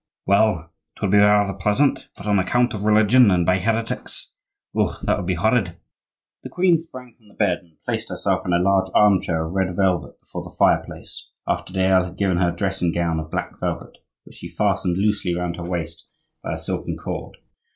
[0.25, 5.27] well, 'twould be rather pleasant; but on account of religion, and by heretics—oh, that would
[5.27, 5.77] be horrid."
[6.41, 9.53] The queen sprang from the bed and placed herself in a large arm chair of
[9.53, 13.59] red velvet before the fireplace, after Dayelle had given her a dressing gown of black
[13.59, 16.07] velvet, which she fastened loosely round her waist
[16.41, 17.37] by a silken cord.